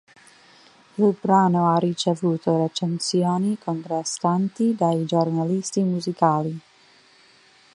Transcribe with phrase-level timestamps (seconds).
[0.95, 6.59] Il brano ha ricevuto recensioni contrastanti dai giornalisti musicali.